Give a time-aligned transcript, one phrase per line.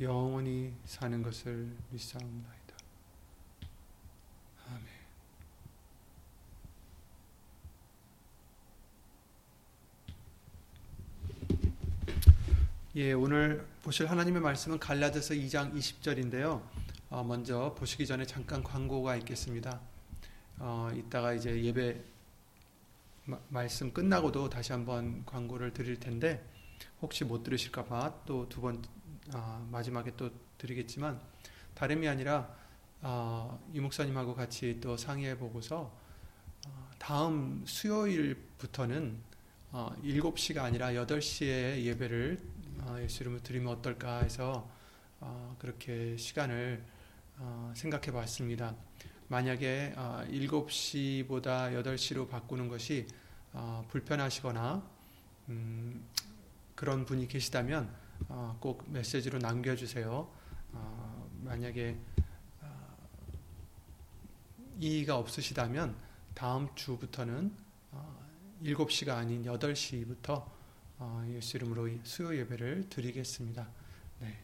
[0.00, 2.74] 영원히 사는 것을 믿사옵나이다.
[4.68, 4.84] 아멘.
[12.96, 16.62] 예, 오늘 보실 하나님의 말씀은 갈라디아서 2장 20절인데요.
[17.10, 19.80] 어, 먼저 보시기 전에 잠깐 광고가 있겠습니다.
[20.58, 22.02] 어, 이따가 이제 예배
[23.26, 26.42] 마, 말씀 끝나고도 다시 한번 광고를 드릴 텐데
[27.02, 28.82] 혹시 못 들으실까봐 또 두 번
[29.34, 31.20] 어, 마지막에 또 드리겠지만
[31.74, 32.54] 다름이 아니라
[33.02, 35.92] 어, 이 목사님하고 같이 또 상의해 보고서
[36.66, 39.16] 어, 다음 수요일부터는
[39.72, 42.38] 어, 7시가 아니라 8시에 예배를
[42.80, 44.68] 어, 예수 이름으로 드리면 어떨까 해서
[45.20, 46.84] 어, 그렇게 시간을
[47.38, 48.74] 어, 생각해 봤습니다.
[49.28, 53.06] 만약에 어, 7시보다 8시로 바꾸는 것이
[53.52, 54.82] 어, 불편하시거나
[55.48, 56.04] 음,
[56.74, 57.99] 그런 분이 계시다면 어,
[58.60, 60.30] 꼭 메시지로 남겨주세요.
[60.72, 61.98] 어, 만약에
[62.60, 62.96] 어,
[64.78, 65.96] 이의가 없으시다면
[66.34, 67.52] 다음 주부터는
[68.62, 70.44] 7시가 아닌 8시부터
[71.28, 73.68] 예수 이름으로 수요 예배를 드리겠습니다.
[74.20, 74.38] 네.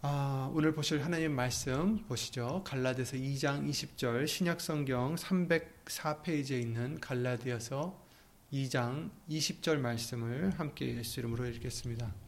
[0.00, 2.62] 아, 오늘 보실 하나님 말씀 보시죠.
[2.64, 8.06] 갈라디아서 2장 20절 신약 성경 304페이지에 있는 갈라디아서
[8.52, 12.27] 2장 20절 말씀을 함께 예수 이름으로 읽겠습니다.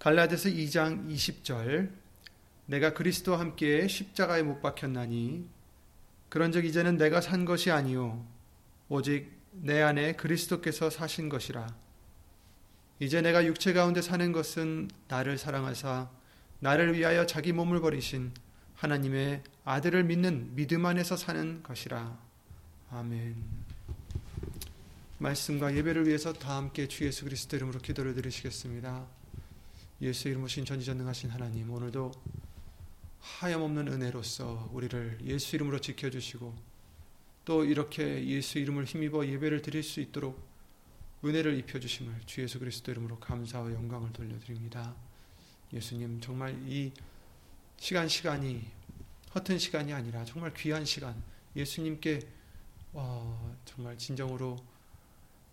[0.00, 1.90] 갈라디아서 2장 20절
[2.64, 5.46] 내가 그리스도와 함께 십자가에 못 박혔나니
[6.30, 8.26] 그런즉 이제는 내가 산 것이 아니요
[8.88, 11.66] 오직 내 안에 그리스도께서 사신 것이라
[12.98, 16.08] 이제 내가 육체 가운데 사는 것은 나를 사랑하사
[16.60, 18.32] 나를 위하여 자기 몸을 버리신
[18.76, 22.18] 하나님의 아들을 믿는 믿음 안에서 사는 것이라
[22.90, 23.36] 아멘.
[25.18, 29.19] 말씀과 예배를 위해서 다 함께 주 예수 그리스도 이름으로 기도를 드리시겠습니다.
[30.02, 32.10] 예수 이름 오신 전지전능하신 하나님 오늘도
[33.20, 36.54] 하염없는 은혜로서 우리를 예수 이름으로 지켜주시고
[37.44, 40.42] 또 이렇게 예수 이름을 힘입어 예배를 드릴 수 있도록
[41.22, 44.96] 은혜를 입혀주심을 주 예수 그리스도 이름으로 감사와 영광을 돌려드립니다.
[45.72, 46.92] 예수님 정말 이
[47.76, 48.66] 시간 시간이
[49.34, 51.22] 허튼 시간이 아니라 정말 귀한 시간
[51.54, 52.20] 예수님께
[52.94, 54.56] 와, 정말 진정으로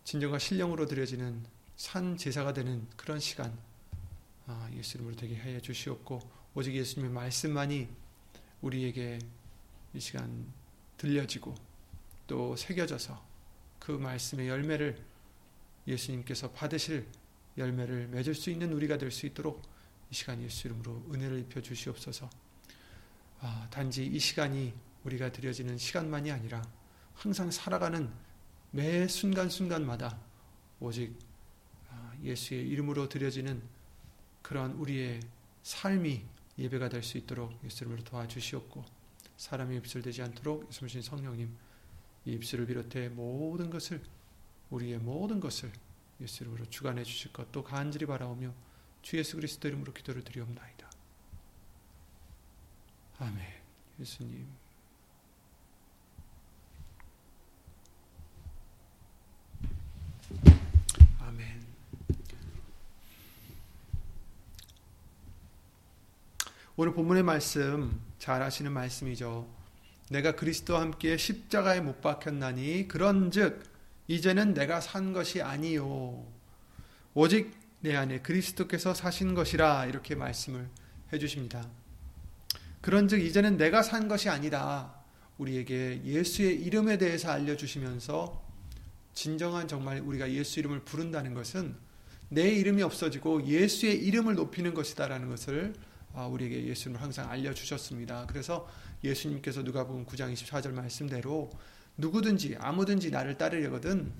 [0.05, 3.66] 진정과 신령으로 드려지는 산 제사가 되는 그런 시간 아,
[4.73, 6.19] 예수 이름으로 되게 해 주시옵고
[6.55, 7.87] 오직 예수님의 말씀만이
[8.61, 9.19] 우리에게
[9.93, 10.51] 이 시간
[10.97, 11.53] 들려지고
[12.27, 13.25] 또 새겨져서
[13.79, 15.03] 그 말씀의 열매를
[15.87, 17.07] 예수님께서 받으실
[17.57, 19.61] 열매를 맺을 수 있는 우리가 될 수 있도록
[20.11, 22.29] 이 시간 예수 이름으로 은혜를 입혀 주시옵소서.
[23.39, 26.61] 아, 단지 이 시간이 우리가 드려지는 시간만이 아니라
[27.13, 28.11] 항상 살아가는
[28.71, 30.19] 매 순간순간마다
[30.79, 31.17] 오직
[31.89, 33.61] 아, 예수의 이름으로 드려지는
[34.47, 35.19] 그러한 우리의
[35.63, 36.23] 삶이
[36.57, 38.85] 예배가 될 수 있도록 예수님으로 도와주시옵고
[39.35, 41.57] 사람이 입술 되지 않도록 예수님 성령님
[42.25, 44.01] 이 입술을 비롯해 모든 것을
[44.69, 45.71] 우리의 모든 것을
[46.21, 48.53] 예수 이름으로 주관해 주실 것또 간절히 바라오며
[49.01, 50.89] 주 예수 그리스도 이름으로 기도를 드리옵나이다.
[53.19, 53.45] 아멘.
[53.99, 54.47] 예수님.
[66.79, 69.47] 오늘 본문의 말씀 잘 아시는 말씀이죠.
[70.11, 73.63] 내가 그리스도와 함께 십자가에 못 박혔나니 그런즉
[74.07, 76.23] 이제는 내가 산 것이 아니요
[77.15, 80.69] 오직 내 안에 그리스도께서 사신 것이라 이렇게 말씀을
[81.11, 81.67] 해 주십니다.
[82.81, 84.93] 그런즉 이제는 내가 산 것이 아니다.
[85.39, 88.45] 우리에게 예수의 이름에 대해서 알려 주시면서
[89.15, 91.75] 진정한 정말 우리가 예수 이름을 부른다는 것은
[92.29, 98.25] 내 이름이 없어지고 예수의 이름을 높이는 것이다라는 것을 아, 우리에게 예수님을 항상 알려주셨습니다.
[98.27, 98.67] 그래서
[99.03, 101.49] 예수님께서 누가복음 9장 24절 말씀대로
[101.97, 104.11] 누구든지 아무든지 나를 따르려거든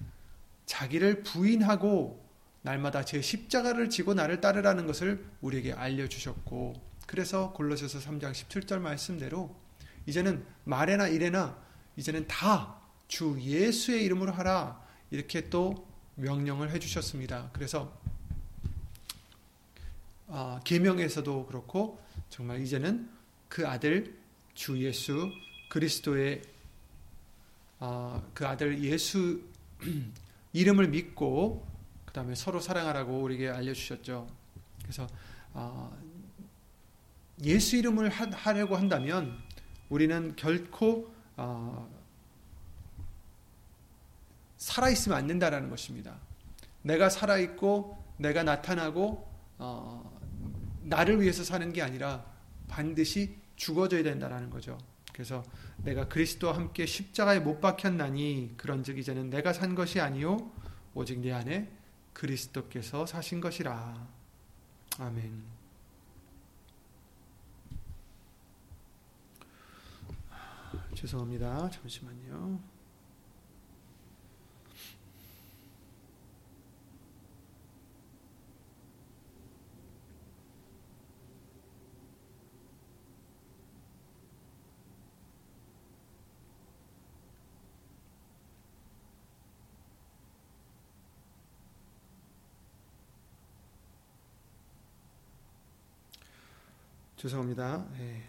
[0.65, 2.25] 자기를 부인하고
[2.61, 6.73] 날마다 제 십자가를 지고 나를 따르라는 것을 우리에게 알려주셨고
[7.07, 9.55] 그래서 골로새서 3장 17절 말씀대로
[10.05, 11.57] 이제는 말에나 일에나
[11.95, 14.81] 이제는 다 주 예수의 이름으로 하라
[15.11, 17.51] 이렇게 또 명령을 해주셨습니다.
[17.53, 17.97] 그래서
[20.27, 23.09] 어, 계명에서도 그렇고 정말 이제는
[23.47, 24.18] 그 아들
[24.53, 25.31] 주 예수
[25.69, 26.41] 그리스도의
[27.79, 29.41] 어, 그 아들 예수
[30.51, 31.65] 이름을 믿고
[32.06, 34.27] 그 다음에 서로 사랑하라고 우리에게 알려주셨죠.
[34.81, 35.07] 그래서
[35.53, 35.95] 어,
[37.44, 39.38] 예수 이름을 하, 려고 한다면
[39.89, 41.88] 우리는 결코 어,
[44.57, 46.15] 살아 있으면 안 된다라는 것입니다.
[46.81, 49.27] 내가 살아 있고 내가 나타나고
[49.59, 50.16] 어,
[50.87, 52.25] 나를 위해서 사는 게 아니라
[52.67, 54.77] 반드시 죽어져야 된다라는 거죠.
[55.13, 55.43] 그래서
[55.77, 60.51] 내가 그리스도와 함께 십자가에 못 박혔나니 그런즉 이제는 내가 산 것이 아니요
[60.93, 61.71] 오직 내 안에
[62.13, 64.07] 그리스도께서 사신 것이라.
[64.99, 65.43] 아멘.
[70.95, 71.69] 죄송합니다.
[71.69, 72.76] 잠시만요.
[97.17, 97.85] 죄송합니다.
[97.97, 98.23] 네.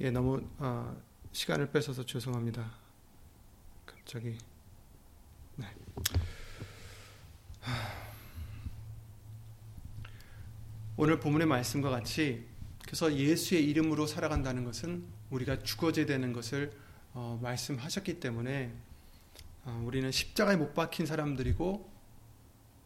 [0.00, 0.96] 예, 너무 어,
[1.30, 2.72] 시간을 뺏어서 죄송합니다.
[3.84, 4.38] 갑자기
[11.02, 12.44] 오늘 본문의 말씀과 같이
[12.84, 16.72] 그래서 예수의 이름으로 살아간다는 것은 우리가 죽어져야 되는 것을
[17.14, 18.70] 어, 말씀하셨기 때문에
[19.64, 21.90] 어, 우리는 십자가에 못 박힌 사람들이고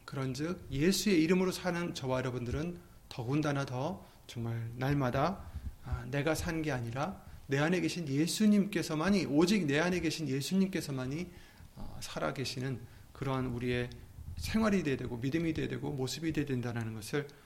[0.04, 2.78] 그런즉 예수의 이름으로 사는 저와 여러분들은
[3.08, 5.50] 더군다나 더 정말 날마다
[5.84, 11.32] 아, 내가 산 게 아니라 내 안에 계신 예수님께서만이 오직 내 안에 계신 예수님께서만이
[11.74, 12.78] 어, 살아 계시는
[13.12, 13.90] 그러한 우리의
[14.36, 17.43] 생활이 되야 되고 믿음이 되야 되고 모습이 되야 된다는 것을 어,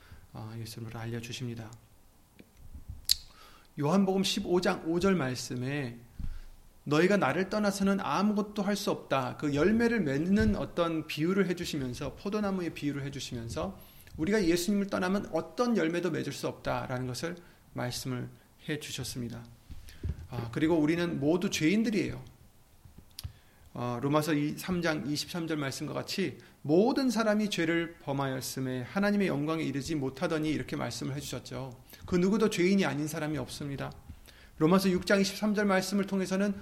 [0.61, 1.71] 예수님으로 알려주십니다.
[3.81, 5.99] 요한복음 15장 5절 말씀에
[6.85, 9.37] 너희가 나를 떠나서는 아무것도 할 수 없다.
[9.37, 13.79] 그 열매를 맺는 어떤 비유를 해주시면서 포도나무의 비유를 해주시면서
[14.17, 17.37] 우리가 예수님을 떠나면 어떤 열매도 맺을 수 없다라는 것을
[17.75, 18.29] 말씀을
[18.69, 19.45] 해주셨습니다.
[20.31, 22.23] 아, 그리고 우리는 모두 죄인들이에요.
[23.81, 30.75] 어, 로마서 3장 23절 말씀과 같이 모든 사람이 죄를 범하였음에 하나님의 영광에 이르지 못하더니 이렇게
[30.75, 31.81] 말씀을 해주셨죠.
[32.05, 33.93] 그 누구도 죄인이 아닌 사람이 없습니다.
[34.57, 36.57] 로마서 6장 23절 말씀을 통해서는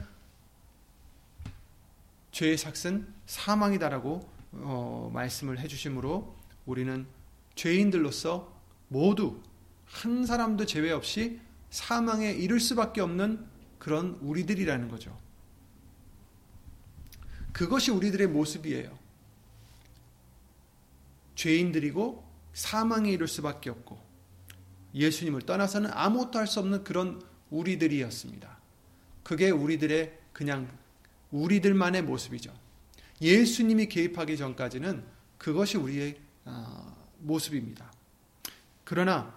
[2.33, 7.07] 죄의 삭은 사망이다라고 어, 말씀을 해주심으로 우리는
[7.55, 8.55] 죄인들로서
[8.89, 9.41] 모두
[9.87, 13.43] 한 사람도 제외 없이 사망에 이를 수밖에 없는
[13.79, 15.17] 그런 우리들이라는 거죠.
[17.57, 18.99] 그것이 우리들의 모습이에요.
[21.37, 22.23] 죄인들이고
[22.53, 23.99] 사망에 이를 수밖에 없고
[24.95, 28.59] 예수님을 떠나서는 아무것도 할 수 없는 그런 우리들이었습니다.
[29.23, 30.71] 그게 우리들의 그냥
[31.31, 32.53] 우리들만의 모습이죠.
[33.23, 35.03] 예수님이 개입하기 전까지는
[35.39, 37.91] 그것이 우리의 아, 모습입니다.
[38.85, 39.35] 그러나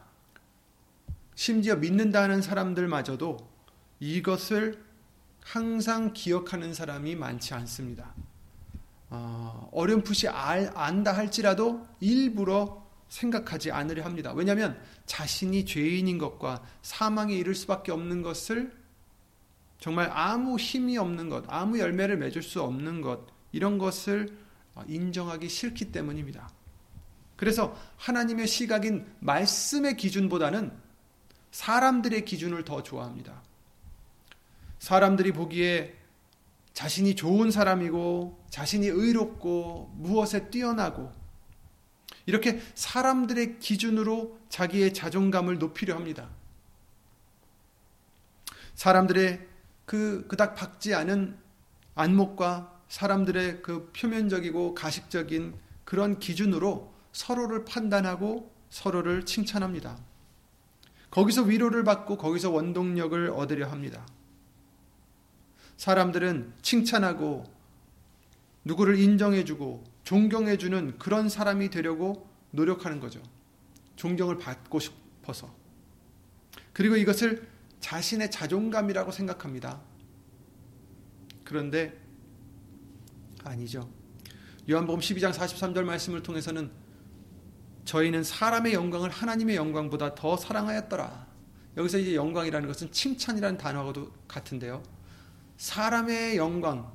[1.36, 3.50] 심지어 믿는다는 사람들마저도
[4.02, 4.89] 이것을
[5.42, 8.14] 항상 기억하는 사람이 많지 않습니다.
[9.10, 14.34] 어, 렴풋이 알, 안다 할지라도 일부러 생각하지 않으려 합니다.
[14.34, 18.72] 왜냐하면 자신이 죄인인 것과 사망에 이를 수밖에 없는 것을
[19.80, 24.38] 정말 아무 힘이 없는 것, 아무 열매를 맺을 수 없는 것, 이런 것을
[24.88, 26.50] 인정하기 싫기 때문입니다.
[27.36, 30.72] 그래서 하나님의 시각인 말씀의 기준보다는
[31.52, 33.42] 사람들의 기준을 더 좋아합니다.
[34.80, 35.96] 사람들이 보기에
[36.74, 41.12] 자신이 좋은 사람이고 자신이 의롭고 무엇에 뛰어나고
[42.26, 46.30] 이렇게 사람들의 기준으로 자기의 자존감을 높이려 합니다.
[48.76, 49.48] 사람들의
[49.86, 51.38] 그 그닥 박지 않은
[51.96, 59.98] 안목과 사람들의 그 표면적이고 가식적인 그런 기준으로 서로를 판단하고 서로를 칭찬합니다.
[61.12, 64.06] 거기서 위로를 받고 거기서 원동력을 얻으려 합니다.
[65.80, 67.46] 사람들은 칭찬하고
[68.66, 73.24] 누구를 인정해주고 존경해주는 그런 사람이 되려고 노력하는 거죠.
[73.96, 75.56] 존경을 받고 싶어서.
[76.74, 77.48] 그리고 이것을
[77.80, 79.80] 자신의 자존감이라고 생각합니다.
[81.46, 81.98] 그런데
[83.46, 83.90] 아니죠.
[84.70, 86.72] 요한복음 12장 43절 말씀을 통해서는
[87.86, 91.26] 저희는 사람의 영광을 하나님의 영광보다 더 사랑하였더라.
[91.78, 94.99] 여기서 이제 영광이라는 것은 칭찬이라는 단어하고도 같은데요.
[95.60, 96.90] 사람의 영광,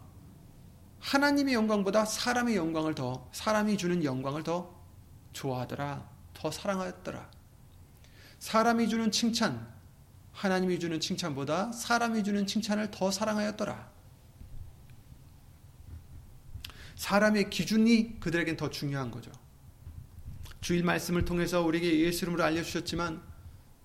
[0.98, 4.74] 하나님의 영광보다 사람의 영광을 더, 사람이 주는 영광을 더
[5.34, 6.08] 좋아하더라.
[6.32, 7.30] 더 사랑하였더라.
[8.38, 9.70] 사람이 주는 칭찬,
[10.32, 13.92] 하나님이 주는 칭찬보다 사람이 주는 칭찬을 더 사랑하였더라.
[16.96, 19.30] 사람의 기준이 그들에겐 더 중요한 거죠.
[20.62, 23.20] 주일 말씀을 통해서 우리에게 예수 이름으로 알려주셨지만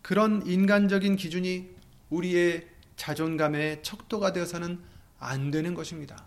[0.02, 1.70] 그런 인간적인 기준이
[2.10, 4.78] 우리의 자존감의 척도가 되어서는
[5.20, 6.26] 안 되는 것입니다.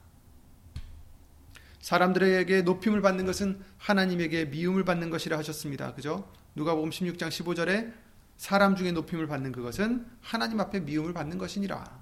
[1.80, 5.94] 사람들에게 높임을 받는 것은 하나님에게 미움을 받는 것이라 하셨습니다.
[5.94, 6.32] 그죠?
[6.54, 7.92] 누가복음 16장 15절에
[8.38, 12.00] 사람 중에 높임을 받는 그것은 하나님 앞에 미움을 받는 것이니라.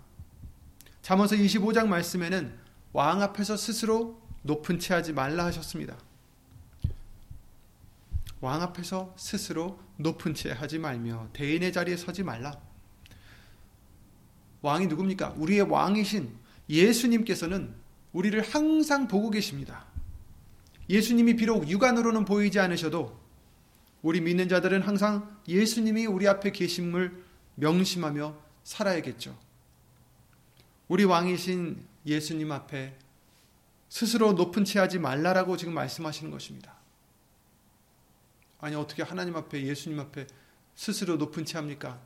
[1.03, 2.57] 잠언서 25장 말씀에는
[2.93, 5.97] 왕 앞에서 스스로 높은 채 하지 말라 하셨습니다.
[8.41, 12.70] 왕 앞에서 스스로 높은 채 하지 말며 대인의 자리에 서지 말라.
[14.62, 15.35] 왕이 누굽니까?
[15.37, 16.31] 우리의 왕이신
[16.69, 17.75] 예수님께서는
[18.12, 19.87] 우리를 항상 보고 계십니다.
[20.88, 23.19] 예수님이 비록 육안으로는 보이지 않으셔도
[24.02, 27.23] 우리 믿는 자들은 항상 예수님이 우리 앞에 계심을
[27.55, 29.38] 명심하며 살아야겠죠.
[30.88, 32.97] 우리 왕이신 예수님 앞에
[33.88, 36.75] 스스로 높은 채 하지 말라라고 지금 말씀하시는 것입니다.
[38.61, 40.26] 아니 어떻게 하나님 앞에 예수님 앞에
[40.75, 42.00] 스스로 높은 채 합니까?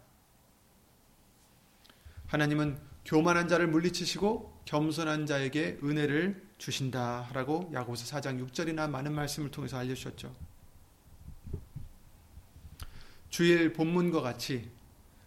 [2.35, 9.95] 하나님은 교만한 자를 물리치시고 겸손한 자에게 은혜를 주신다라고 야고보서 4장 6절이나 많은 말씀을 통해서 알려
[9.95, 10.35] 주셨죠.
[13.29, 14.69] 주일 본문과 같이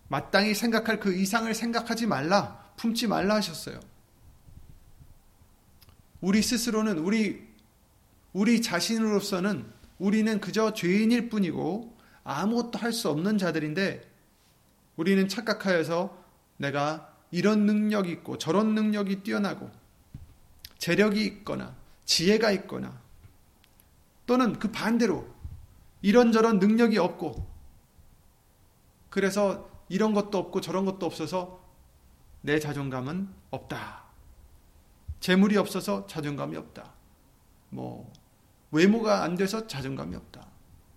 [0.10, 3.80] 마땅히 생각할 그 이상을 생각하지 말라, 품지 말라 하셨어요.
[6.20, 7.48] 우리 스스로는 우리
[8.34, 9.66] 우리 자신으로서는
[9.98, 11.96] 우리는 그저 죄인일 뿐이고
[12.26, 14.12] 아무것도 할 수 없는 자들인데
[14.98, 16.27] 우리는 착각하여서
[16.58, 19.70] 내가 이런 능력이 있고 저런 능력이 뛰어나고
[20.78, 23.02] 재력이 있거나 지혜가 있거나
[24.26, 25.28] 또는 그 반대로
[26.02, 27.48] 이런저런 능력이 없고
[29.10, 31.64] 그래서 이런 것도 없고 저런 것도 없어서
[32.42, 34.04] 내 자존감은 없다.
[35.20, 36.94] 재물이 없어서 자존감이 없다.
[37.70, 38.12] 뭐
[38.72, 40.48] 외모가 안 돼서 자존감이 없다.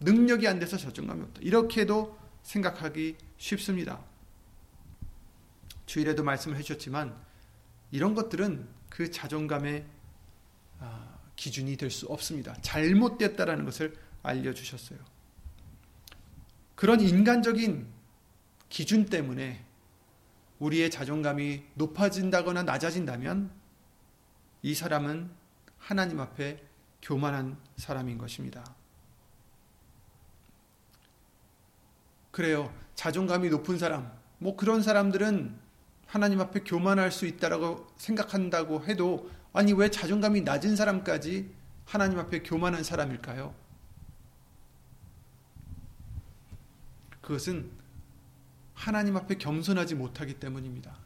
[0.01, 1.41] 능력이 안 돼서 자존감이 없다.
[1.43, 4.01] 이렇게도 생각하기 쉽습니다.
[5.91, 7.21] 주일에도 말씀을 해주셨지만
[7.91, 9.85] 이런 것들은 그 자존감의
[10.79, 12.55] 아, 기준이 될 수 없습니다.
[12.63, 15.01] 잘못됐다라는 것을 알려주셨어요.
[16.77, 17.89] 그런 인간적인
[18.69, 19.65] 기준 때문에
[20.61, 23.51] 우리의 자존감이 높아진다거나 낮아진다면
[24.63, 25.29] 이 사람은
[25.77, 26.63] 하나님 앞에
[27.03, 28.77] 교만한 사람인 것입니다.
[32.31, 32.73] 그래요.
[32.95, 35.70] 자존감이 높은 사람, 뭐 그런 사람들은
[36.11, 42.83] 하나님 앞에 교만할 수 있다라고 생각한다고 해도 아니 왜 자존감이 낮은 사람까지 하나님 앞에 교만한
[42.83, 43.55] 사람일까요?
[47.21, 47.71] 그것은
[48.75, 50.97] 하나님 앞에 겸손하지 못하기 때문입니다.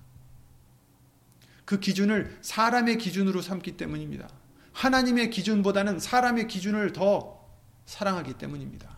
[1.66, 4.30] 그 기준을 사람의 기준으로 삼기 때문입니다.
[4.72, 7.46] 하나님의 기준보다는 사람의 기준을 더
[7.84, 8.88] 사랑하기 때문입니다.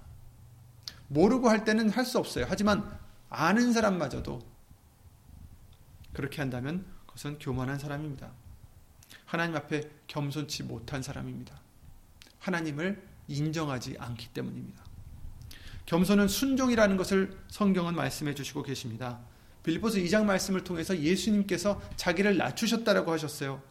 [1.08, 2.46] 모르고 할 때는 할 수 없어요.
[2.48, 2.96] 하지만
[3.28, 4.55] 아는 사람마저도
[6.16, 8.32] 그렇게 한다면 그것은 교만한 사람입니다.
[9.26, 11.60] 하나님 앞에 겸손치 못한 사람입니다.
[12.38, 14.82] 하나님을 인정하지 않기 때문입니다.
[15.84, 19.20] 겸손은 순종이라는 것을 성경은 말씀해 주시고 계십니다.
[19.62, 23.62] 빌리포스 2장 말씀을 통해서 예수님께서 자기를 낮추셨다라고 하셨어요.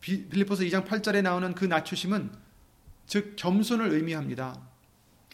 [0.00, 2.32] 빌리포스 2장 8절에 나오는 그 낮추심은
[3.06, 4.58] 즉 겸손을 의미합니다.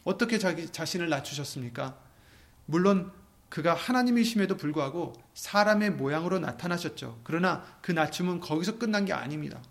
[0.02, 1.96] 어떻게 자기 자신을 낮추셨습니까?
[2.64, 3.12] 물론
[3.56, 7.22] 그가 하나님이심에도 불구하고 사람의 모양으로 나타나셨죠.
[7.24, 9.62] 그러나 그 낮춤은 거기서 끝난 게 아닙니다.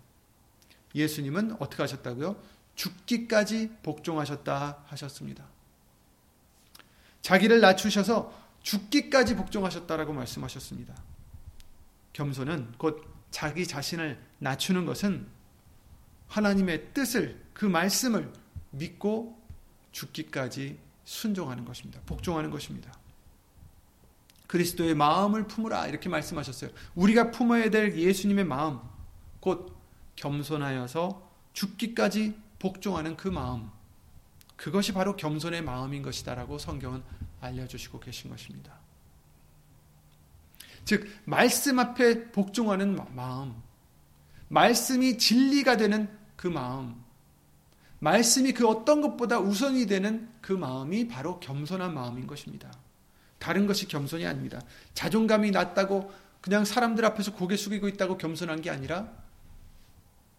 [0.96, 2.34] 예수님은 어떻게 하셨다고요?
[2.74, 5.44] 죽기까지 복종하셨다 하셨습니다.
[7.22, 10.92] 자기를 낮추셔서 죽기까지 복종하셨다라고 말씀하셨습니다.
[12.12, 15.28] 겸손은 곧 자기 자신을 낮추는 것은
[16.26, 18.32] 하나님의 뜻을 그 말씀을
[18.72, 19.40] 믿고
[19.92, 22.00] 죽기까지 순종하는 것입니다.
[22.04, 22.92] 복종하는 것입니다.
[24.46, 26.70] 그리스도의 마음을 품으라 이렇게 말씀하셨어요.
[26.94, 28.78] 우리가 품어야 될 예수님의 마음
[29.40, 29.76] 곧
[30.16, 33.70] 겸손하여서 죽기까지 복종하는 그 마음
[34.56, 37.02] 그것이 바로 겸손의 마음인 것이다라고 성경은
[37.40, 38.74] 알려주시고 계신 것입니다.
[40.84, 43.54] 즉 말씀 앞에 복종하는 마음
[44.48, 47.04] 말씀이 진리가 되는 그 마음
[47.98, 52.70] 말씀이 그 어떤 것보다 우선이 되는 그 마음이 바로 겸손한 마음인 것입니다.
[53.38, 54.60] 다른 것이 겸손이 아닙니다.
[54.94, 59.12] 자존감이 낮다고 그냥 사람들 앞에서 고개 숙이고 있다고 겸손한 게 아니라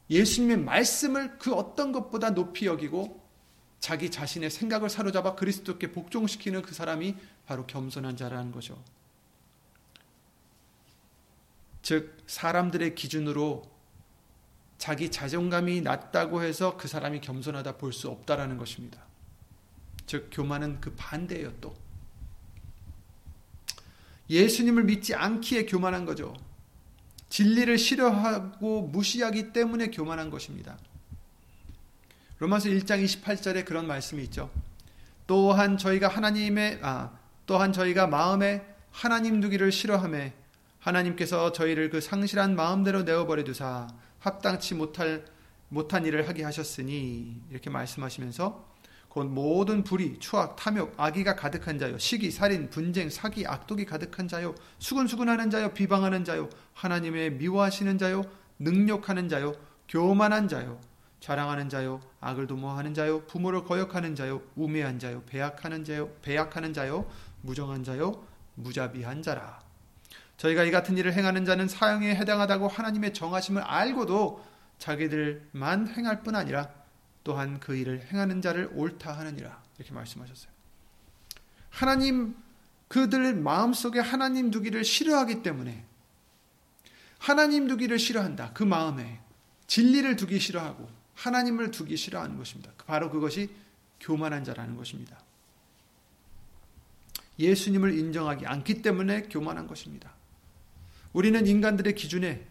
[0.09, 3.27] 예수님의 말씀을 그 어떤 것보다 높이 여기고
[3.79, 8.81] 자기 자신의 생각을 사로잡아 그리스도께 복종시키는 그 사람이 바로 겸손한 자라는 거죠.
[11.81, 13.69] 즉, 사람들의 기준으로
[14.77, 19.01] 자기 자존감이 낮다고 해서 그 사람이 겸손하다 볼 수 없다라는 것입니다.
[20.05, 21.75] 즉, 교만은 그 반대예요, 또.
[24.29, 26.35] 예수님을 믿지 않기에 교만한 거죠.
[27.29, 30.77] 진리를 싫어하고 무시하기 때문에 교만한 것입니다.
[32.39, 34.49] 로마서 1장 28절에 그런 말씀이 있죠.
[35.25, 37.11] 또한 저희가 하나님의 아
[37.45, 40.33] 또한 저희가 마음에 하나님 두기를 싫어함에
[40.79, 43.87] 하나님께서 저희를 그 상실한 마음대로 내어버려 두사
[44.19, 45.25] 합당치 못할
[45.69, 48.66] 못한 일을 하게 하셨으니 이렇게 말씀하시면서
[49.17, 54.53] 곧 모든 불의, 추악, 탐욕, 악의가 가득한 자요, 시기, 살인, 분쟁, 사기, 악독이 가득한 자요,
[54.77, 58.21] 수근수근하는 자요, 비방하는 자요, 하나님의 미워하시는 자요,
[58.59, 59.55] 능욕하는 자요,
[59.89, 60.79] 교만한 자요,
[61.19, 67.09] 자랑하는 자요, 악을 도모하는 자요, 부모를 거역하는 자요, 우매한 자요, 배약하는 자요, 배약하는 자요,
[67.41, 69.59] 무정한 자요, 무자비한 자라.
[70.37, 74.45] 저희가 이 같은 일을 행하는 자는 사형에 해당하다고 하나님의 정하심을 알고도
[74.77, 76.76] 자기들만 행할 뿐 아니라
[77.27, 80.49] 또한 그 일을 행하는 자를 옳다 하느니라 이렇게 말씀하셨어요.
[81.69, 82.37] 하나님
[82.87, 85.83] 그들 마음속에 하나님 두기를 싫어하기 때문에
[87.19, 88.53] 하나님 두기를 싫어한다.
[88.53, 89.19] 그 마음에
[89.67, 92.71] 진리를 두기 싫어하고 하나님을 두기 싫어하는 것입니다.
[92.85, 93.49] 바로 그것이
[93.99, 95.19] 교만한 자라는 것입니다.
[97.37, 100.13] 예수님을 인정하기 않기 때문에 교만한 것입니다.
[101.11, 102.47] 우리는 인간들의 기준에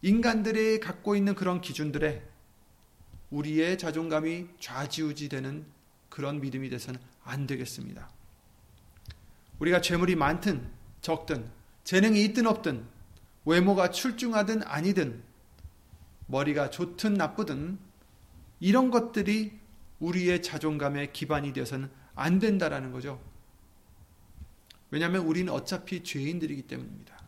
[0.00, 2.31] 인간들이 갖고 있는 그런 기준들에
[3.32, 5.64] 우리의 자존감이 좌지우지 되는
[6.08, 8.10] 그런 믿음이 돼서는 안 되겠습니다.
[9.58, 11.50] 우리가 재물이 많든 적든
[11.84, 12.86] 재능이 있든 없든
[13.44, 15.22] 외모가 출중하든 아니든
[16.26, 17.78] 머리가 좋든 나쁘든
[18.60, 19.58] 이런 것들이
[19.98, 23.20] 우리의 자존감의 기반이 되어서는 안 된다라는 거죠.
[24.90, 27.18] 왜냐하면 우리는 어차피 죄인들이기 때문입니다.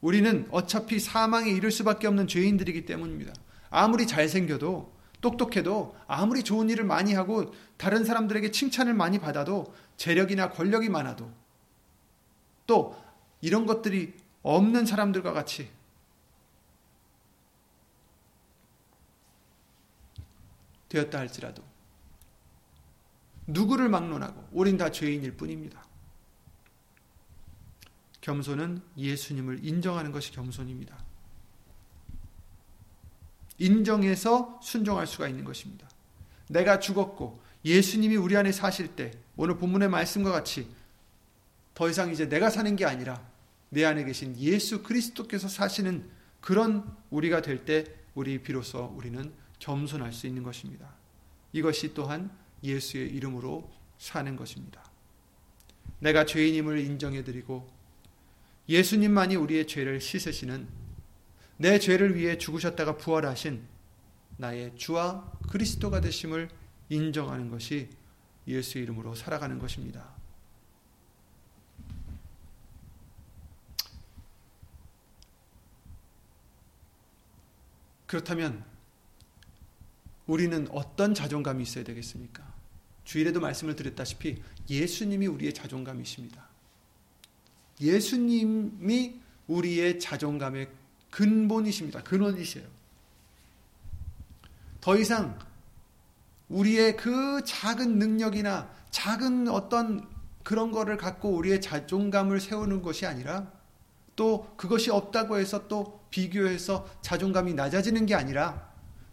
[0.00, 3.32] 우리는 어차피 사망에 이를 수밖에 없는 죄인들이기 때문입니다.
[3.70, 4.95] 아무리 잘생겨도
[5.26, 11.32] 똑똑해도 아무리 좋은 일을 많이 하고 다른 사람들에게 칭찬을 많이 받아도 재력이나 권력이 많아도
[12.66, 12.96] 또
[13.40, 15.68] 이런 것들이 없는 사람들과 같이
[20.88, 21.64] 되었다 할지라도
[23.48, 25.84] 누구를 막론하고 우린 다 죄인일 뿐입니다.
[28.20, 31.05] 겸손은 예수님을 인정하는 것이 겸손입니다.
[33.58, 35.88] 인정해서 순종할 수가 있는 것입니다.
[36.48, 40.68] 내가 죽었고 예수님이 우리 안에 사실 때 오늘 본문의 말씀과 같이
[41.74, 43.20] 더 이상 이제 내가 사는 게 아니라
[43.70, 46.08] 내 안에 계신 예수 그리스도께서 사시는
[46.40, 50.94] 그런 우리가 될 때 우리 비로소 우리는 겸손할 수 있는 것입니다.
[51.52, 52.30] 이것이 또한
[52.62, 54.82] 예수의 이름으로 사는 것입니다.
[55.98, 57.68] 내가 죄인임을 인정해 드리고
[58.68, 60.66] 예수님만이 우리의 죄를 씻으시는
[61.58, 63.62] 내 죄를 위해 죽으셨다가 부활하신
[64.36, 66.50] 나의 주와 그리스도가 되심을
[66.88, 67.88] 인정하는 것이
[68.46, 70.14] 예수의 이름으로 살아가는 것입니다.
[78.06, 78.64] 그렇다면
[80.26, 82.54] 우리는 어떤 자존감이 있어야 되겠습니까?
[83.04, 86.48] 주일에도 말씀을 드렸다시피 예수님이 우리의 자존감이십니다.
[87.80, 90.68] 예수님이 우리의 자존감의
[91.10, 92.02] 근본이십니다.
[92.02, 92.64] 근원이세요.
[94.80, 95.38] 더 이상
[96.48, 100.08] 우리의 그 작은 능력이나 작은 어떤
[100.42, 103.50] 그런 거를 갖고 우리의 자존감을 세우는 것이 아니라
[104.14, 108.70] 또 그것이 없다고 해서 또 비교해서 자존감이 낮아지는 게 아니라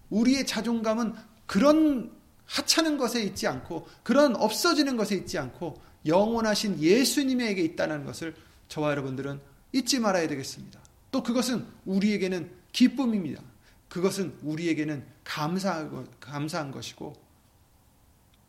[0.10, 1.15] 우리의 자존감은
[1.47, 2.12] 그런
[2.45, 8.36] 하찮은 것에 있지 않고 그런 없어지는 것에 있지 않고 영원하신 예수님에게 있다는 것을
[8.67, 9.39] 저와 여러분들은
[9.71, 10.83] 잊지 말아야 되겠습니다.
[11.13, 13.41] 또 그것은 우리에게는 기쁨입니다.
[13.88, 17.13] 그것은 우리에게는 감사한, 것이고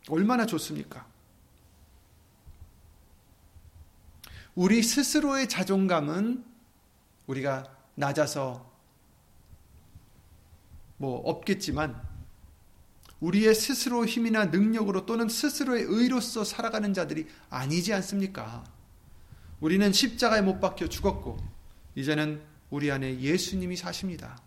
[0.09, 1.05] 얼마나 좋습니까?
[4.55, 6.43] 우리 스스로의 자존감은
[7.27, 8.73] 우리가 낮아서
[10.97, 12.01] 뭐 없겠지만
[13.19, 18.63] 우리의 스스로 힘이나 능력으로 또는 스스로의 의로서 살아가는 자들이 아니지 않습니까?
[19.59, 21.37] 우리는 십자가에 못 박혀 죽었고
[21.93, 24.41] 이제는 우리 안에 예수님이 사십니다.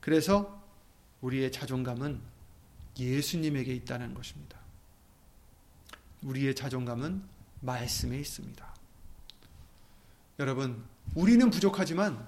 [0.00, 0.62] 그래서
[1.20, 2.20] 우리의 자존감은
[2.98, 4.58] 예수님에게 있다는 것입니다.
[6.22, 7.22] 우리의 자존감은
[7.60, 8.74] 말씀에 있습니다.
[10.38, 12.26] 여러분, 우리는 부족하지만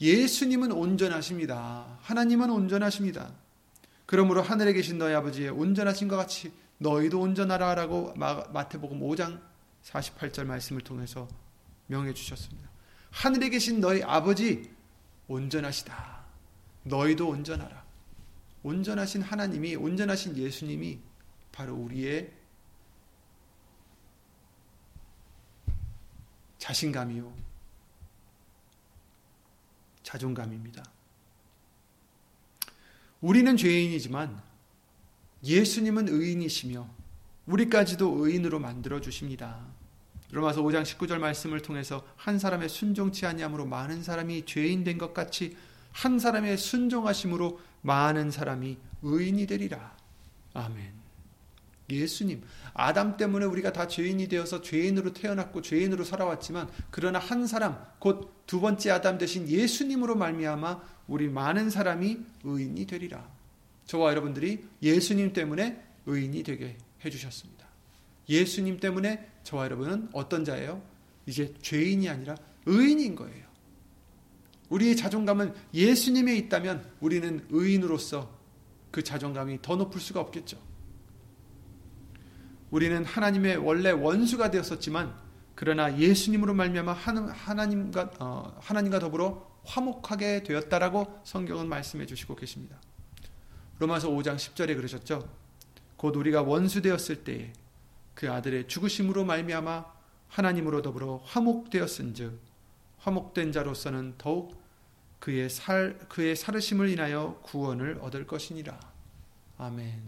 [0.00, 1.98] 예수님은 온전하십니다.
[2.02, 3.32] 하나님은 온전하십니다.
[4.06, 9.40] 그러므로 하늘에 계신 너희 아버지의 온전하신 것 같이 너희도 온전하라라고 마태복음 5장
[9.82, 11.28] 48절 말씀을 통해서
[11.86, 12.67] 명해 주셨습니다.
[13.10, 14.70] 하늘에 계신 너희 아버지
[15.26, 16.24] 온전하시다.
[16.84, 17.84] 너희도 온전하라.
[18.62, 20.98] 온전하신 하나님이 온전하신 예수님이
[21.52, 22.32] 바로 우리의
[26.58, 27.34] 자신감이요.
[30.02, 30.82] 자존감입니다.
[33.20, 34.42] 우리는 죄인이지만
[35.44, 36.88] 예수님은 의인이시며
[37.46, 39.66] 우리까지도 의인으로 만들어 주십니다.
[40.30, 45.56] 로마서 5장 19절 말씀을 통해서 한 사람의 순종치 아니함으로 많은 사람이 죄인 된 것 같이
[45.92, 49.96] 한 사람의 순종하심으로 많은 사람이 의인이 되리라.
[50.54, 50.92] 아멘.
[51.90, 52.42] 예수님,
[52.74, 58.60] 아담 때문에 우리가 다 죄인이 되어서 죄인으로 태어났고 죄인으로 살아왔지만 그러나 한 사람 곧 두
[58.62, 63.28] 번째 아담 대신 예수님으로 말미암아 우리 많은 사람이 의인이 되리라.
[63.84, 67.57] 저와 여러분들이 예수님 때문에 의인이 되게 해 주셨습니다.
[68.28, 70.82] 예수님 때문에 저와 여러분은 어떤 자예요?
[71.26, 72.36] 이제 죄인이 아니라
[72.66, 73.46] 의인인 거예요.
[74.68, 78.36] 우리의 자존감은 예수님에 있다면 우리는 의인으로서
[78.90, 80.58] 그 자존감이 더 높을 수가 없겠죠.
[82.70, 85.14] 우리는 하나님의 원래 원수가 되었었지만
[85.54, 92.80] 그러나 예수님으로 말미암아 하나님과 어, 하나님과 더불어 화목하게 되었다라고 성경은 말씀해 주시고 계십니다.
[93.78, 95.28] 로마서 5장 10절에 그러셨죠.
[95.96, 97.52] 곧 우리가 원수 되었을 때에
[98.18, 99.92] 그 아들의 죽으심으로 말미암아
[100.26, 102.40] 하나님으로 더불어 화목되었은즉
[102.98, 104.60] 화목된 자로서는 더욱
[105.20, 108.76] 그의 살 그의 살으심을 인하여 구원을 얻을 것이니라.
[109.58, 110.02] 아멘.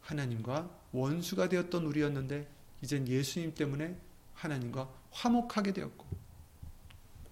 [0.00, 2.48] 하나님과 원수가 되었던 우리였는데
[2.80, 3.94] 이젠 예수님 때문에
[4.32, 6.06] 하나님과 화목하게 되었고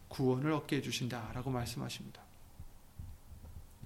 [0.09, 2.21] 구원을 얻게 해 주신다라고 말씀하십니다.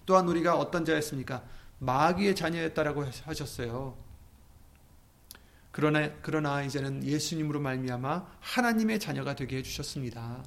[0.07, 1.45] 또한 우리가 어떤 자였습니까?
[1.79, 4.11] 마귀의 자녀였다라고 하셨어요.
[5.73, 10.45] 그러나 그러나 이제는 예수님으로 말미암아 하나님의 자녀가 되게 해 주셨습니다.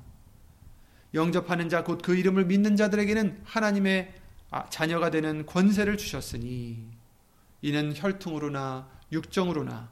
[1.14, 4.14] 영접하는 자 곧 그 이름을 믿는 자들에게는 하나님의
[4.52, 6.88] 아, 자녀가 되는 권세를 주셨으니
[7.62, 9.90] 이는 혈통으로나 육정으로나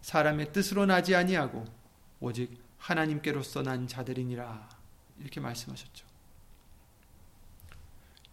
[0.00, 1.64] 사람의 뜻으로 나지 아니하고
[2.20, 4.68] 오직 하나님께로서 난 자들이니라
[5.18, 6.05] 이렇게 말씀하셨죠.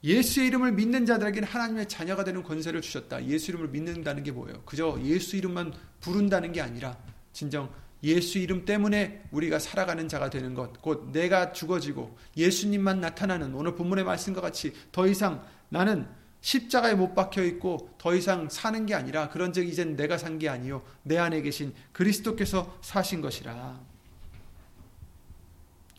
[0.03, 3.25] 예수의 이름을 믿는 자들에게는 하나님의 자녀가 되는 권세를 주셨다.
[3.25, 4.61] 예수 이름을 믿는다는 게 뭐예요?
[4.65, 6.97] 그저 예수 이름만 부른다는 게 아니라
[7.31, 7.69] 진정
[8.03, 14.03] 예수 이름 때문에 우리가 살아가는 자가 되는 것, 곧 내가 죽어지고 예수님만 나타나는 오늘 본문의
[14.03, 16.05] 말씀과 같이 더 이상 나는
[16.41, 20.81] 십자가에 못 박혀 있고 더 이상 사는 게 아니라 그런즉 이젠 내가 산 게 아니요
[21.03, 23.92] 내 안에 계신 그리스도께서 사신 것이라.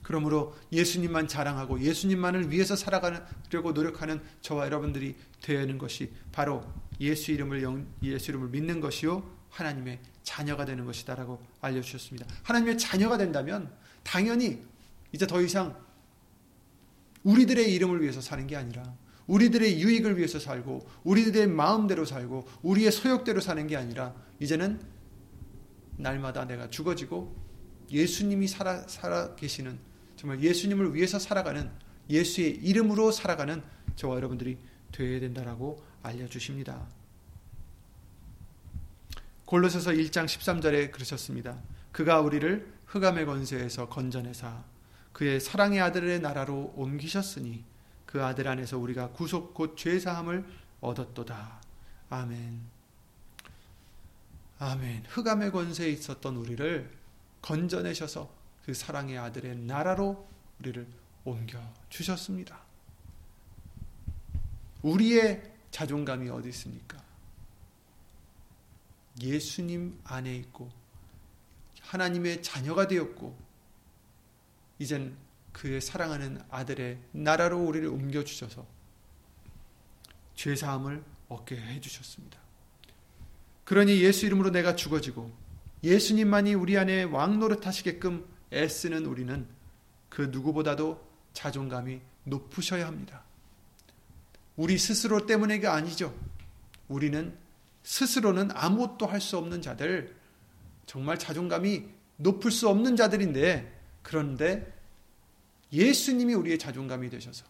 [0.05, 6.63] 그러므로 예수님만 자랑하고 예수님만을 위해서 살아가려고 노력하는 저와 여러분들이 되는 것이 바로
[7.01, 12.27] 예수 이름을 영, 예수 이름을 믿는 것이요 하나님의 자녀가 되는 것이다라고 알려 주셨습니다.
[12.43, 14.63] 하나님의 자녀가 된다면 당연히
[15.13, 15.75] 이제 더 이상
[17.23, 18.95] 우리들의 이름을 위해서 사는 게 아니라
[19.27, 24.81] 우리들의 유익을 위해서 살고 우리들의 마음대로 살고 우리의 소욕대로 사는 게 아니라 이제는
[25.97, 27.35] 날마다 내가 죽어지고
[27.91, 31.71] 예수님이 살아, 살아 계시는 정말 예수님을 위해서 살아가는
[32.09, 33.63] 예수의 이름으로 살아가는
[33.97, 34.59] 저와 여러분들이
[34.93, 36.87] 되어야 된다라고 알려주십니다.
[39.45, 41.59] 골로새서 1장 13절에 그러셨습니다.
[41.93, 44.65] 그가 우리를 흑암의 권세에서 건져내사
[45.13, 47.65] 그의 사랑의 아들의 나라로 옮기셨으니
[48.05, 50.45] 그 아들 안에서 우리가 구속 곧 죄사함을
[50.81, 51.61] 얻었도다.
[52.11, 52.61] 아멘.
[54.59, 55.05] 아멘.
[55.09, 56.91] 흑암의 권세에 있었던 우리를
[57.43, 60.27] 건져내셔서 그 사랑의 아들의 나라로
[60.59, 60.87] 우리를
[61.25, 62.61] 옮겨 주셨습니다.
[64.83, 67.03] 우리의 자존감이 어디 있습니까?
[69.21, 70.71] 예수님 안에 있고
[71.83, 73.37] 하나님의 자녀가 되었고
[74.79, 75.15] 이젠
[75.53, 78.67] 그의 사랑하는 아들의 나라로 우리를 옮겨 주셔서
[80.35, 82.39] 죄 사함을 얻게 해 주셨습니다.
[83.65, 85.31] 그러니 예수 이름으로 내가 죽어지고
[85.83, 89.47] 예수님만이 우리 안에 왕 노릇하시게끔 애쓰는 우리는
[90.09, 93.25] 그 누구보다도 자존감이 높으셔야 합니다.
[94.57, 96.17] 우리 스스로 때문에가 아니죠.
[96.89, 97.37] 우리는
[97.83, 100.17] 스스로는 아무것도 할 수 없는 자들,
[100.87, 104.73] 정말 자존감이 높을 수 없는 자들인데, 그런데
[105.73, 107.45] 예수님이 우리의 자존감이 되셔서,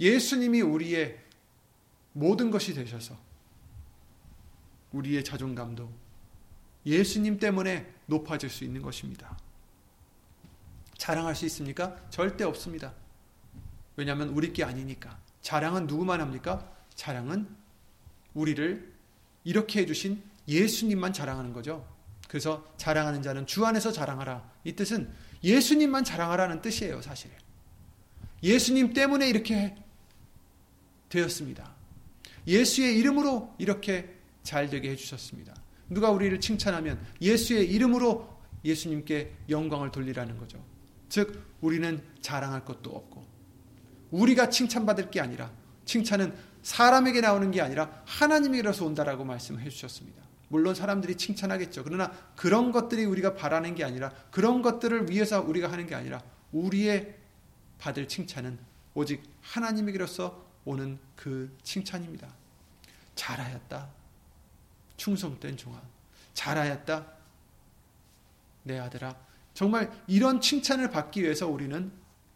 [0.00, 1.18] 예수님이 우리의
[2.12, 3.16] 모든 것이 되셔서,
[4.92, 5.92] 우리의 자존감도
[6.86, 9.36] 예수님 때문에 높아질 수 있는 것입니다.
[10.96, 11.96] 자랑할 수 있습니까?
[12.10, 12.94] 절대 없습니다.
[13.96, 15.18] 왜냐하면 우리 게 아니니까.
[15.40, 16.70] 자랑은 누구만 합니까?
[16.94, 17.48] 자랑은
[18.34, 18.92] 우리를
[19.44, 21.86] 이렇게 해주신 예수님만 자랑하는 거죠.
[22.28, 24.50] 그래서 자랑하는 자는 주 안에서 자랑하라.
[24.64, 25.12] 이 뜻은
[25.44, 27.30] 예수님만 자랑하라는 뜻이에요, 사실.
[28.42, 29.76] 예수님 때문에 이렇게
[31.08, 31.74] 되었습니다.
[32.46, 35.54] 예수의 이름으로 이렇게 잘 되게 해주셨습니다.
[35.88, 40.62] 누가 우리를 칭찬하면 예수의 이름으로 예수님께 영광을 돌리라는 거죠.
[41.08, 43.24] 즉, 우리는 자랑할 것도 없고,
[44.10, 45.50] 우리가 칭찬받을 게 아니라,
[45.84, 50.26] 칭찬은 사람에게 나오는 게 아니라 하나님에게로서 온다라고 말씀해 주셨습니다.
[50.48, 51.84] 물론 사람들이 칭찬하겠죠.
[51.84, 57.16] 그러나 그런 것들이 우리가 바라는 게 아니라 그런 것들을 위해서 우리가 하는 게 아니라 우리의
[57.78, 58.58] 받을 칭찬은
[58.94, 62.28] 오직 하나님에게로서 오는 그 칭찬입니다.
[63.14, 63.88] 잘하였다.
[64.96, 65.80] 충성된 종아.
[66.34, 67.06] 잘하였다.
[68.64, 69.25] 내 아들아.
[69.56, 71.90] 정말 이런 칭찬을 받기 위해서 우리는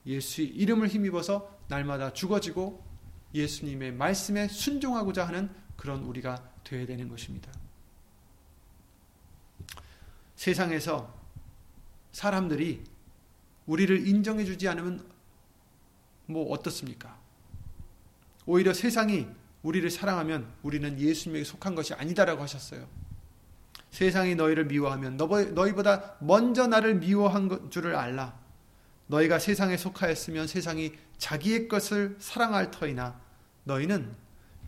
[0.07, 2.83] 예수의 이름을 힘입어서 날마다 죽어지고
[3.35, 7.53] 예수님의 말씀에 순종하고자 하는 그런 우리가 되어야 되는 것입니다.
[10.35, 11.15] 세상에서
[12.13, 12.85] 사람들이
[13.67, 15.07] 우리를 인정해 주지 않으면
[16.25, 17.21] 뭐 어떻습니까?
[18.47, 19.29] 오히려 세상이
[19.63, 22.89] 우리를 사랑하면 우리는 예수님에게 속한 것이 아니다라고 하셨어요.
[23.90, 28.38] 세상이 너희를 미워하면 너희보다 먼저 나를 미워한 줄을 알라.
[29.07, 33.20] 너희가 세상에 속하였으면 세상이 자기의 것을 사랑할 터이나
[33.64, 34.14] 너희는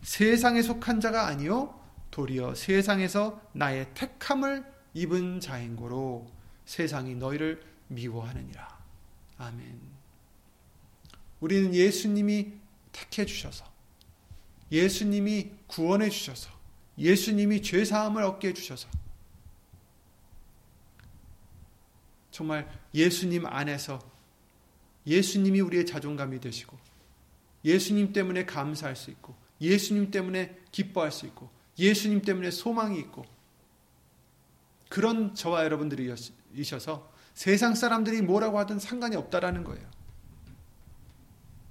[0.01, 1.79] 세상에 속한 자가 아니요
[2.11, 6.27] 도리어 세상에서 나의 택함을 입은 자인고로
[6.65, 8.77] 세상이 너희를 미워하느니라.
[9.37, 9.79] 아멘.
[11.39, 12.53] 우리는 예수님이
[12.91, 13.65] 택해 주셔서
[14.71, 16.49] 예수님이 구원해 주셔서
[16.97, 18.87] 예수님이 죄 사함을 얻게 해 주셔서
[22.33, 23.99] 정말 예수님 안에서
[25.05, 26.75] 예수님이 우리의 자존감이 되시고
[27.63, 33.23] 예수님 때문에 감사할 수 있고 예수님 때문에 기뻐할 수 있고 예수님 때문에 소망이 있고
[34.89, 39.87] 그런 저와 여러분들이셔서 세상 사람들이 뭐라고 하든 상관이 없다라는 거예요.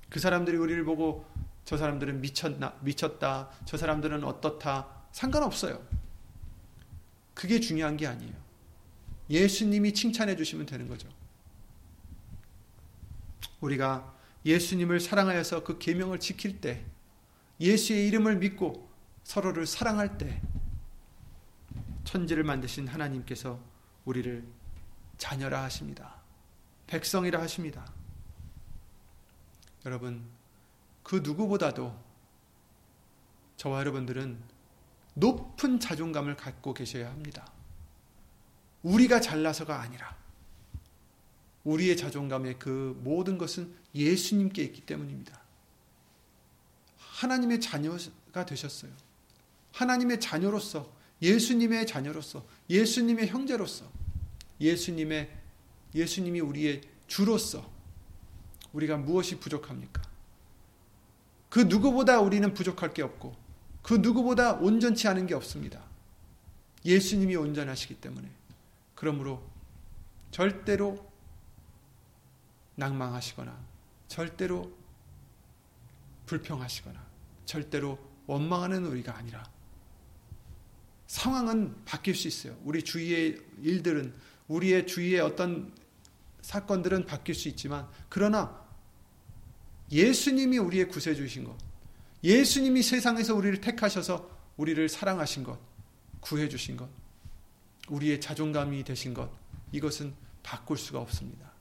[0.08, 1.26] 그 사람들이 우리를 보고
[1.64, 3.50] 저 사람들은 미쳤나 미쳤다.
[3.64, 4.86] 저 사람들은 어떻다.
[5.10, 5.84] 상관없어요.
[7.34, 8.41] 그게 중요한 게 아니에요.
[9.32, 11.08] 예수님이 칭찬해 주시면 되는 거죠.
[13.60, 14.14] 우리가
[14.44, 16.84] 예수님을 사랑하여서 그 계명을 지킬 때
[17.58, 18.90] 예수의 이름을 믿고
[19.24, 20.42] 서로를 사랑할 때
[22.04, 23.58] 천지를 만드신 하나님께서
[24.04, 24.44] 우리를
[25.16, 26.20] 자녀라 하십니다.
[26.88, 27.90] 백성이라 하십니다.
[29.86, 30.28] 여러분
[31.02, 31.98] 그 누구보다도
[33.56, 34.42] 저와 여러분들은
[35.14, 37.50] 높은 자존감을 갖고 계셔야 합니다.
[38.82, 40.16] 우리가 잘나서가 아니라
[41.64, 45.40] 우리의 자존감의 그 모든 것은 예수님께 있기 때문입니다.
[46.98, 48.90] 하나님의 자녀가 되셨어요.
[49.72, 53.84] 하나님의 자녀로서, 예수님의 자녀로서, 예수님의 형제로서,
[54.60, 55.30] 예수님의,
[55.94, 57.70] 예수님이 우리의 주로서,
[58.72, 60.02] 우리가 무엇이 부족합니까?
[61.48, 63.36] 그 누구보다 우리는 부족할 게 없고,
[63.82, 65.82] 그 누구보다 온전치 않은 게 없습니다.
[66.84, 68.28] 예수님이 온전하시기 때문에.
[69.02, 69.42] 그러므로
[70.30, 71.12] 절대로
[72.76, 73.58] 낭망하시거나
[74.06, 74.72] 절대로
[76.26, 77.04] 불평하시거나
[77.44, 79.42] 절대로 원망하는 우리가 아니라
[81.08, 82.56] 상황은 바뀔 수 있어요.
[82.62, 84.14] 우리 주위의 일들은
[84.46, 85.74] 우리의 주위의 어떤
[86.42, 88.64] 사건들은 바뀔 수 있지만 그러나
[89.90, 91.56] 예수님이 우리의 구세주이신 것,
[92.22, 95.58] 예수님이 세상에서 우리를 택하셔서 우리를 사랑하신 것,
[96.20, 97.01] 구해 주신 것,
[97.88, 99.30] 우리의 자존감이 되신 것,
[99.72, 101.52] 이것은 바꿀 수가 없습니다.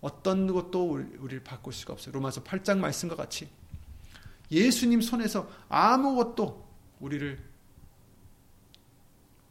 [0.00, 2.12] 어떤 것도 우리를 바꿀 수가 없어요.
[2.14, 3.48] 로마서 8장 말씀과 같이
[4.50, 6.68] 예수님 손에서 아무것도
[7.00, 7.38] 우리를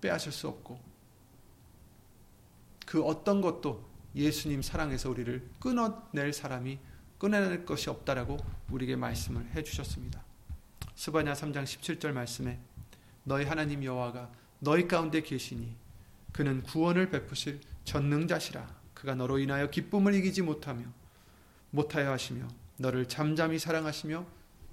[0.02, 0.80] 빼앗을 수 없고
[2.86, 6.80] 그 어떤 것도 예수님 사랑에서 우리를 끊어낼 사람이
[7.17, 8.38] 끊어낼 것이 없다라고
[8.72, 10.24] 우리에게 말씀을 해 주셨습니다.
[10.95, 12.60] 스바냐 3장 17절 말씀에
[13.24, 15.76] 너희 하나님 여호와가 너희 가운데 계시니
[16.31, 18.79] 그는 구원을 베푸실 전능자시라.
[18.93, 20.85] 그가 너로 인하여 기쁨을 이기지 못하며
[21.71, 24.25] 못하여 하시며 너를 잠잠히 사랑하시며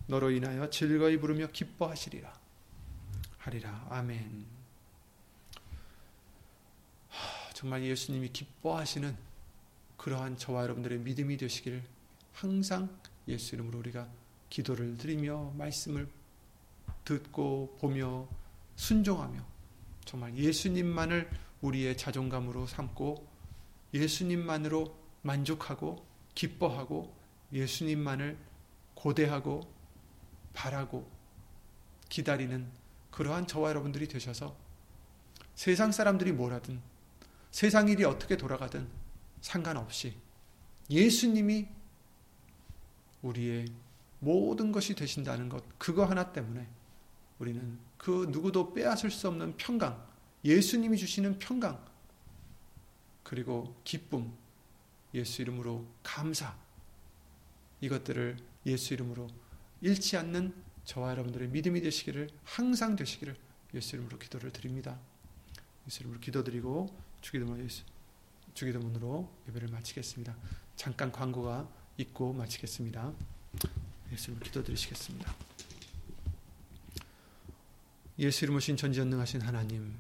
[0.08, 2.32] 너로 인하여 즐거이 부르며 기뻐하시리라.
[3.38, 3.86] 하리라.
[3.90, 4.46] 아멘.
[7.52, 9.16] 정말 예수님이 기뻐하시는
[9.96, 11.82] 그러한 저와 여러분들의 믿음이 되시기를
[12.32, 12.88] 항상
[13.28, 14.06] 예수 이름으로 우리가
[14.50, 16.08] 기도를 드리며 말씀을
[17.04, 18.28] 듣고 보며
[18.76, 19.42] 순종하며
[20.04, 23.26] 정말 예수님만을 우리의 자존감으로 삼고
[23.94, 27.14] 예수님만으로 만족하고 기뻐하고
[27.52, 28.38] 예수님만을
[28.94, 29.62] 고대하고
[30.52, 31.10] 바라고
[32.08, 32.70] 기다리는
[33.10, 34.56] 그러한 저와 여러분들이 되셔서
[35.54, 36.80] 세상 사람들이 뭐라든
[37.50, 38.88] 세상 일이 어떻게 돌아가든
[39.40, 40.16] 상관없이
[40.90, 41.68] 예수님이
[43.22, 43.66] 우리의
[44.18, 46.66] 모든 것이 되신다는 것, 그거 하나 때문에
[47.38, 50.05] 우리는 그 누구도 빼앗을 수 없는 평강,
[50.46, 51.84] 예수님이 주시는 평강,
[53.24, 54.32] 그리고 기쁨,
[55.12, 56.56] 예수 이름으로 감사,
[57.80, 59.28] 이것들을 예수 이름으로
[59.80, 60.54] 잃지 않는
[60.84, 63.36] 저와 여러분들의 믿음이 되시기를, 항상 되시기를
[63.74, 64.98] 예수 이름으로 기도를 드립니다.
[65.86, 67.82] 예수 이름으로 기도드리고 주기도문 예수
[68.54, 70.34] 주기도문으로 예배를 마치겠습니다.
[70.76, 73.12] 잠깐 광고가 있고 마치겠습니다.
[74.12, 75.34] 예수님을 기도드리시겠습니다.
[78.20, 79.94] 예수 이름으로 신 전지전능하신 하나님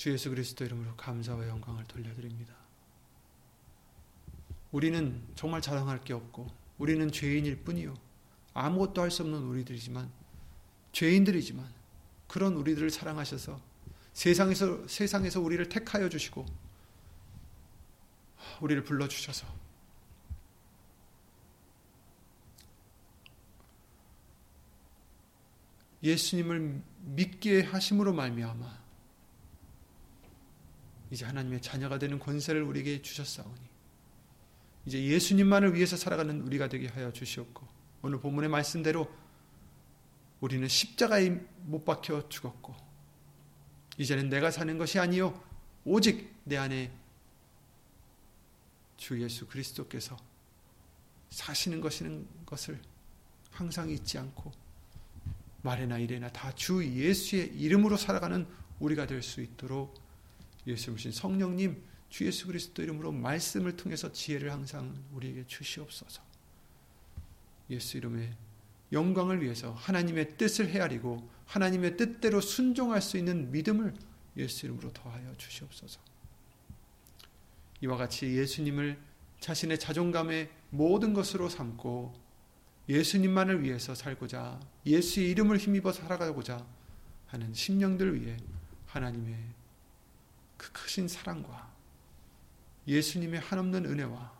[0.00, 2.54] 주 예수 그리스도 이름으로 감사와 영광을 돌려드립니다.
[4.72, 7.94] 우리는 정말 자랑할 게 없고 우리는 죄인일 뿐이요
[8.54, 10.10] 아무것도 할 수 없는 우리들이지만
[10.92, 11.70] 죄인들이지만
[12.28, 13.60] 그런 우리들을 사랑하셔서
[14.14, 16.46] 세상에서 세상에서 우리를 택하여 주시고
[18.62, 19.46] 우리를 불러 주셔서
[26.02, 28.79] 예수님을 믿게 하심으로 말미암아
[31.10, 33.60] 이제 하나님의 자녀가 되는 권세를 우리에게 주셨사오니
[34.86, 37.66] 이제 예수님만을 위해서 살아가는 우리가 되게 하여 주시옵고
[38.02, 39.10] 오늘 본문의 말씀대로
[40.40, 41.30] 우리는 십자가에
[41.62, 42.74] 못 박혀 죽었고
[43.98, 45.42] 이제는 내가 사는 것이 아니요
[45.84, 46.90] 오직 내 안에
[48.96, 50.16] 주 예수 그리스도께서
[51.30, 52.80] 사시는 것이는 것을
[53.50, 54.52] 항상 잊지 않고
[55.62, 58.46] 말에나 이래나 다 주 예수의 이름으로 살아가는
[58.78, 59.94] 우리가 될 수 있도록
[60.66, 66.22] 예수님신 성령님 주 예수 그리스도 이름으로 말씀을 통해서 지혜를 항상 우리에게 주시옵소서.
[67.70, 68.32] 예수 이름의
[68.92, 73.94] 영광을 위해서 하나님의 뜻을 헤아리고 하나님의 뜻대로 순종할 수 있는 믿음을
[74.36, 76.00] 예수 이름으로 더하여 주시옵소서.
[77.82, 78.98] 이와 같이 예수님을
[79.38, 82.12] 자신의 자존감의 모든 것으로 삼고
[82.88, 86.66] 예수님만을 위해서 살고자 예수의 이름을 힘입어 살아가고자
[87.28, 88.36] 하는 심령들 위해
[88.86, 89.59] 하나님의
[90.60, 91.72] 그 크신 사랑과
[92.86, 94.38] 예수님의 한없는 은혜와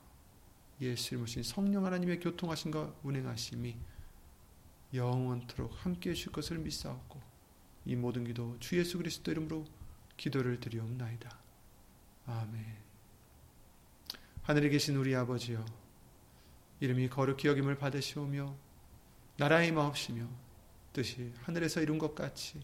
[0.79, 3.75] 예수를 모신 성령 하나님의 교통하신과 운행하심이
[4.93, 7.19] 영원토록 함께해 주실 것을 믿사옵고
[7.87, 9.65] 이 모든 기도 주 예수 그리스도 이름으로
[10.19, 11.39] 기도를 드리옵나이다.
[12.27, 12.77] 아멘.
[14.43, 15.65] 하늘에 계신 우리 아버지여
[16.81, 18.55] 이름이 거룩히 여김을 받으시오며
[19.39, 20.29] 나라의 마옵시며
[20.93, 22.61] 뜻이 하늘에서 이룬 것 같이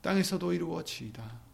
[0.00, 1.53] 땅에서도 이루어지이다.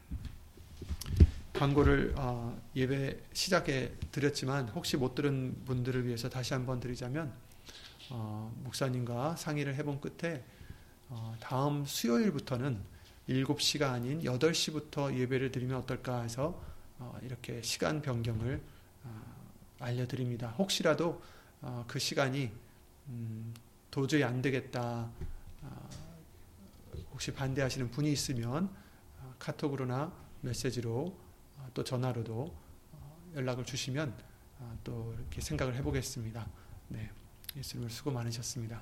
[1.61, 7.31] 광고를 어, 예배 시작에 드렸지만 혹시 못 들은 분들을 위해서 다시 한번 드리자면
[8.09, 10.43] 어, 목사님과 상의를 해본 끝에
[11.09, 12.79] 어, 다음 수요일부터는
[13.29, 16.59] 7시가 아닌 8시부터 예배를 드리면 어떨까 해서
[16.97, 18.59] 어, 이렇게 시간 변경을
[19.03, 19.21] 어,
[19.81, 20.55] 알려드립니다.
[20.57, 21.21] 혹시라도
[21.61, 22.49] 어, 그 시간이
[23.09, 23.53] 음,
[23.91, 25.11] 도저히 안 되겠다.
[25.61, 25.89] 어,
[27.11, 28.67] 혹시 반대하시는 분이 있으면
[29.19, 31.30] 어, 카톡으로나 메시지로 어,
[31.73, 32.53] 또 전화로도
[33.35, 34.13] 연락을 주시면
[34.83, 36.47] 또 이렇게 생각을 해보겠습니다.
[36.89, 37.09] 네,
[37.55, 38.81] 예수님을 수고 많으셨습니다.